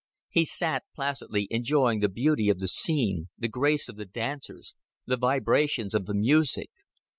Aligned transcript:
He 0.29 0.45
sat 0.45 0.81
placidly 0.95 1.47
enjoying 1.51 1.99
the 1.99 2.09
beauty 2.09 2.49
of 2.49 2.57
the 2.57 2.67
scene, 2.67 3.29
the 3.37 3.47
grace 3.47 3.87
of 3.87 3.97
the 3.97 4.05
dancers, 4.07 4.73
the 5.05 5.15
vibrations 5.15 5.93
of 5.93 6.07
the 6.07 6.15
music. 6.15 6.71